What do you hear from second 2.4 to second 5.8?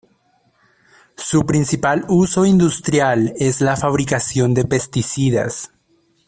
industrial es la fabricación de pesticidas.